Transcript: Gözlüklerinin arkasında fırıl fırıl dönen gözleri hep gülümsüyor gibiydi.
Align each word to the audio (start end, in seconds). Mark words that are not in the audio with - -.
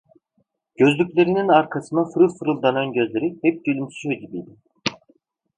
Gözlüklerinin 0.77 1.47
arkasında 1.47 2.05
fırıl 2.05 2.29
fırıl 2.35 2.61
dönen 2.63 2.93
gözleri 2.93 3.39
hep 3.43 3.65
gülümsüyor 3.65 4.15
gibiydi. 4.15 4.55